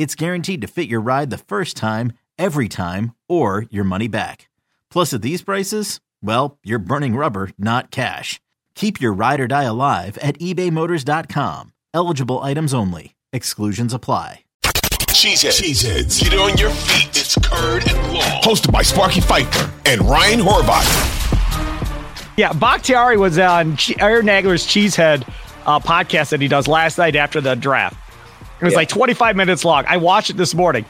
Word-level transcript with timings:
it's 0.00 0.14
guaranteed 0.14 0.62
to 0.62 0.66
fit 0.66 0.88
your 0.88 1.02
ride 1.02 1.28
the 1.28 1.36
first 1.36 1.76
time, 1.76 2.14
every 2.38 2.70
time, 2.70 3.14
or 3.28 3.66
your 3.68 3.84
money 3.84 4.08
back. 4.08 4.48
Plus, 4.90 5.12
at 5.12 5.20
these 5.20 5.42
prices, 5.42 6.00
well, 6.22 6.56
you're 6.64 6.78
burning 6.78 7.16
rubber, 7.16 7.50
not 7.58 7.90
cash. 7.90 8.40
Keep 8.74 8.98
your 9.02 9.12
ride 9.12 9.40
or 9.40 9.46
die 9.46 9.64
alive 9.64 10.16
at 10.22 10.38
ebaymotors.com. 10.38 11.74
Eligible 11.92 12.38
items 12.38 12.72
only. 12.72 13.14
Exclusions 13.34 13.92
apply. 13.92 14.44
Cheeseheads. 14.64 15.60
Cheeseheads. 15.60 16.22
Get 16.22 16.32
on 16.32 16.56
your 16.56 16.70
feet. 16.70 17.08
It's 17.10 17.36
Curd 17.36 17.86
and 17.86 18.14
Long. 18.14 18.40
Hosted 18.40 18.72
by 18.72 18.80
Sparky 18.80 19.20
Fifer 19.20 19.70
and 19.84 20.00
Ryan 20.00 20.40
Horvat. 20.40 22.32
Yeah, 22.38 22.54
Bakhtiari 22.54 23.18
was 23.18 23.38
on 23.38 23.76
Aaron 23.98 24.24
Nagler's 24.24 24.66
Cheesehead 24.66 25.28
uh, 25.66 25.78
podcast 25.78 26.30
that 26.30 26.40
he 26.40 26.48
does 26.48 26.66
last 26.66 26.96
night 26.96 27.16
after 27.16 27.42
the 27.42 27.54
draft. 27.54 27.98
It 28.60 28.64
was 28.64 28.72
yeah. 28.72 28.78
like 28.78 28.88
25 28.88 29.36
minutes 29.36 29.64
long. 29.64 29.84
I 29.88 29.96
watched 29.96 30.30
it 30.30 30.36
this 30.36 30.54
morning. 30.54 30.84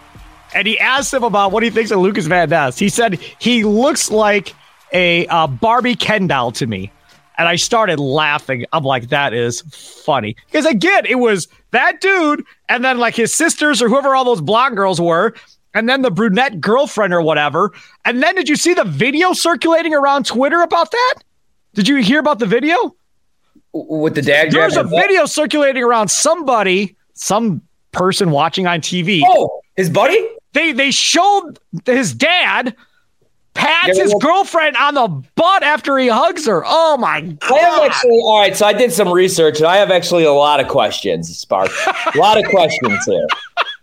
And 0.52 0.66
he 0.66 0.78
asked 0.78 1.14
him 1.14 1.22
about 1.22 1.52
what 1.52 1.62
he 1.62 1.70
thinks 1.70 1.92
of 1.92 2.00
Lukas 2.00 2.26
Van 2.26 2.50
Ness. 2.50 2.78
He 2.78 2.88
said 2.88 3.20
he 3.38 3.62
looks 3.62 4.10
like 4.10 4.54
a 4.92 5.26
uh, 5.28 5.46
Barbie 5.46 5.94
Ken 5.94 6.26
doll 6.26 6.50
to 6.52 6.66
me. 6.66 6.90
And 7.38 7.48
I 7.48 7.56
started 7.56 8.00
laughing. 8.00 8.66
I'm 8.72 8.82
like, 8.82 9.08
that 9.10 9.32
is 9.32 9.62
funny. 9.62 10.36
Because 10.46 10.66
again, 10.66 11.06
it 11.06 11.14
was 11.14 11.48
that 11.70 12.00
dude 12.00 12.44
and 12.68 12.84
then 12.84 12.98
like 12.98 13.14
his 13.14 13.32
sisters 13.32 13.80
or 13.80 13.88
whoever 13.88 14.14
all 14.14 14.24
those 14.24 14.40
blonde 14.40 14.76
girls 14.76 15.00
were. 15.00 15.34
And 15.72 15.88
then 15.88 16.02
the 16.02 16.10
brunette 16.10 16.60
girlfriend 16.60 17.14
or 17.14 17.22
whatever. 17.22 17.72
And 18.04 18.20
then 18.20 18.34
did 18.34 18.48
you 18.48 18.56
see 18.56 18.74
the 18.74 18.84
video 18.84 19.32
circulating 19.32 19.94
around 19.94 20.26
Twitter 20.26 20.60
about 20.60 20.90
that? 20.90 21.14
Did 21.74 21.86
you 21.86 21.96
hear 21.96 22.18
about 22.18 22.40
the 22.40 22.46
video? 22.46 22.96
With 23.72 24.16
the 24.16 24.22
dad? 24.22 24.50
There's 24.50 24.76
a 24.76 24.82
video 24.82 25.26
circulating 25.26 25.84
around 25.84 26.08
somebody 26.08 26.96
some 27.20 27.60
person 27.92 28.30
watching 28.30 28.66
on 28.66 28.80
TV. 28.80 29.22
Oh, 29.24 29.60
his 29.76 29.90
buddy? 29.90 30.26
They 30.52 30.72
they 30.72 30.90
showed 30.90 31.58
his 31.84 32.14
dad 32.14 32.74
pats 33.54 33.98
his 33.98 34.14
girlfriend 34.20 34.76
on 34.76 34.94
the 34.94 35.08
butt 35.34 35.62
after 35.62 35.98
he 35.98 36.08
hugs 36.08 36.46
her. 36.46 36.62
Oh 36.66 36.96
my 36.96 37.20
god! 37.20 37.52
I 37.52 37.58
have 37.58 37.82
actually 37.90 38.18
all 38.18 38.40
right. 38.40 38.56
So 38.56 38.66
I 38.66 38.72
did 38.72 38.92
some 38.92 39.12
research, 39.12 39.58
and 39.58 39.66
I 39.66 39.76
have 39.76 39.90
actually 39.90 40.24
a 40.24 40.32
lot 40.32 40.60
of 40.60 40.68
questions, 40.68 41.36
Spark. 41.38 41.70
a 42.14 42.18
lot 42.18 42.38
of 42.38 42.44
questions 42.50 43.04
here. 43.04 43.26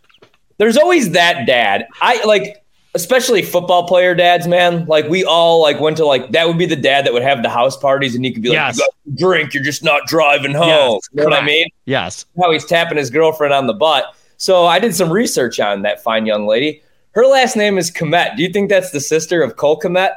There's 0.58 0.78
always 0.78 1.12
that 1.12 1.46
dad. 1.46 1.88
I 2.02 2.24
like 2.26 2.66
especially 2.98 3.44
football 3.44 3.88
player 3.88 4.16
dads, 4.16 4.48
man. 4.48 4.86
Like 4.88 5.08
we 5.08 5.24
all 5.24 5.62
like 5.62 5.80
went 5.80 5.98
to 5.98 6.06
like 6.06 6.32
that 6.32 6.48
would 6.48 6.58
be 6.58 6.66
the 6.66 6.76
dad 6.76 7.06
that 7.06 7.14
would 7.14 7.22
have 7.22 7.44
the 7.44 7.50
house 7.50 7.78
parties 7.78 8.16
and 8.16 8.26
he 8.26 8.34
could 8.34 8.42
be 8.42 8.50
like, 8.50 8.56
yes. 8.56 8.80
you 9.06 9.16
drink, 9.16 9.54
you're 9.54 9.64
just 9.64 9.84
not 9.84 10.08
driving 10.08 10.54
home. 10.54 10.68
Yes, 10.68 11.02
you 11.14 11.22
know 11.22 11.30
what 11.30 11.42
I 11.42 11.46
mean? 11.46 11.68
Yes. 11.86 12.26
How 12.42 12.52
he's 12.52 12.66
tapping 12.66 12.98
his 12.98 13.12
girlfriend 13.12 13.54
on 13.54 13.68
the 13.68 13.74
butt. 13.74 14.16
So 14.38 14.66
I 14.66 14.80
did 14.80 14.96
some 14.96 15.12
research 15.12 15.60
on 15.60 15.84
that 15.84 16.02
fine 16.02 16.26
young 16.26 16.48
lady. 16.48 16.82
Her 17.12 17.26
last 17.26 17.56
name 17.56 17.78
is 17.78 17.92
Kmet. 17.92 18.36
Do 18.36 18.44
you 18.44 18.50
think 18.50 18.70
that's 18.70 18.92
the 18.92 19.00
sister 19.00 19.42
of 19.44 19.56
Cole 19.56 19.80
Kmet? 19.80 20.16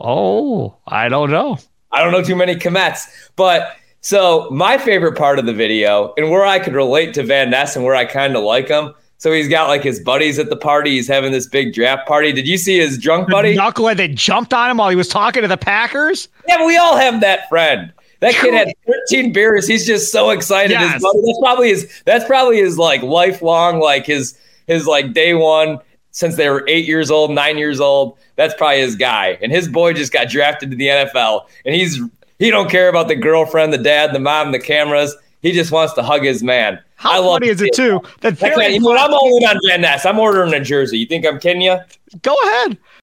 Oh, 0.00 0.76
I 0.86 1.08
don't 1.08 1.30
know. 1.30 1.58
I 1.90 2.02
don't 2.02 2.12
know 2.12 2.22
too 2.22 2.36
many 2.36 2.56
Kmets, 2.56 3.02
but 3.36 3.76
so 4.00 4.48
my 4.50 4.78
favorite 4.78 5.16
part 5.16 5.38
of 5.38 5.44
the 5.46 5.52
video 5.52 6.14
and 6.16 6.30
where 6.30 6.46
I 6.46 6.58
could 6.58 6.74
relate 6.74 7.12
to 7.14 7.22
Van 7.22 7.50
Ness 7.50 7.76
and 7.76 7.84
where 7.84 7.94
I 7.94 8.06
kind 8.06 8.36
of 8.36 8.42
like 8.42 8.68
him 8.68 8.94
so 9.22 9.30
he's 9.30 9.46
got 9.46 9.68
like 9.68 9.84
his 9.84 10.00
buddies 10.00 10.40
at 10.40 10.50
the 10.50 10.56
party. 10.56 10.96
He's 10.96 11.06
having 11.06 11.30
this 11.30 11.46
big 11.46 11.72
draft 11.72 12.08
party. 12.08 12.32
Did 12.32 12.48
you 12.48 12.58
see 12.58 12.78
his 12.78 12.98
drunk 12.98 13.30
buddy? 13.30 13.52
The 13.54 13.60
knucklehead 13.60 13.98
that 13.98 14.16
jumped 14.16 14.52
on 14.52 14.68
him 14.68 14.78
while 14.78 14.90
he 14.90 14.96
was 14.96 15.06
talking 15.06 15.42
to 15.42 15.48
the 15.48 15.56
Packers. 15.56 16.26
Yeah, 16.48 16.66
we 16.66 16.76
all 16.76 16.96
have 16.96 17.20
that 17.20 17.48
friend. 17.48 17.92
That 18.18 18.34
kid 18.34 18.52
had 18.52 18.72
13 19.08 19.32
beers. 19.32 19.68
He's 19.68 19.86
just 19.86 20.10
so 20.10 20.30
excited. 20.30 20.72
Yes. 20.72 20.94
His 20.94 21.02
buddy, 21.04 21.20
that's 21.24 21.38
probably 21.38 21.68
his. 21.68 22.02
That's 22.04 22.24
probably 22.24 22.56
his 22.56 22.78
like 22.78 23.00
lifelong, 23.02 23.78
like 23.78 24.06
his 24.06 24.36
his 24.66 24.88
like 24.88 25.12
day 25.12 25.34
one 25.34 25.78
since 26.10 26.34
they 26.34 26.50
were 26.50 26.64
eight 26.66 26.88
years 26.88 27.08
old, 27.08 27.30
nine 27.30 27.58
years 27.58 27.78
old. 27.78 28.18
That's 28.34 28.54
probably 28.54 28.80
his 28.80 28.96
guy. 28.96 29.38
And 29.40 29.52
his 29.52 29.68
boy 29.68 29.92
just 29.92 30.12
got 30.12 30.30
drafted 30.30 30.72
to 30.72 30.76
the 30.76 30.88
NFL, 30.88 31.46
and 31.64 31.76
he's 31.76 32.00
he 32.40 32.50
don't 32.50 32.68
care 32.68 32.88
about 32.88 33.06
the 33.06 33.14
girlfriend, 33.14 33.72
the 33.72 33.78
dad, 33.78 34.12
the 34.12 34.18
mom, 34.18 34.50
the 34.50 34.58
cameras. 34.58 35.16
He 35.42 35.52
just 35.52 35.70
wants 35.70 35.92
to 35.94 36.02
hug 36.02 36.24
his 36.24 36.42
man. 36.42 36.80
How 37.02 37.20
I 37.20 37.26
funny 37.26 37.48
is 37.48 37.60
it 37.60 37.74
too 37.74 38.00
that 38.20 38.40
you 38.40 38.78
know, 38.78 38.96
I'm 38.96 39.12
all 39.12 39.36
in 39.36 39.42
on 39.42 39.58
Van 39.66 39.80
Ness. 39.80 40.06
I'm 40.06 40.20
ordering 40.20 40.54
a 40.54 40.60
jersey. 40.60 40.98
You 40.98 41.06
think 41.06 41.26
I'm 41.26 41.40
kidding 41.40 41.62
you? 41.62 41.76
Go 42.22 42.36
ahead. 42.44 42.78